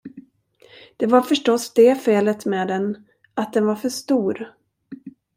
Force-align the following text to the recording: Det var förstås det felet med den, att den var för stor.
Det 0.97 1.07
var 1.07 1.21
förstås 1.21 1.73
det 1.73 1.95
felet 1.95 2.45
med 2.45 2.67
den, 2.67 3.07
att 3.33 3.53
den 3.53 3.65
var 3.65 3.75
för 3.75 3.89
stor. 3.89 4.55